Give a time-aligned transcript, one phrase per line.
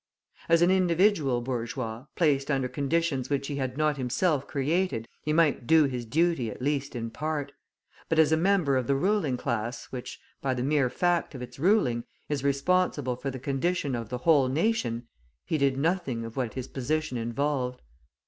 [0.49, 5.67] As an individual bourgeois, placed under conditions which he had not himself created, he might
[5.67, 7.51] do his duty at least in part;
[8.09, 11.59] but, as a member of the ruling class, which, by the mere fact of its
[11.59, 15.05] ruling, is responsible for the condition of the whole nation,
[15.45, 17.79] he did nothing of what his position involved.